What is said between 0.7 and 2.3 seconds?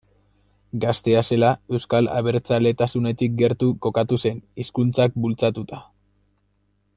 Gaztea zela euskal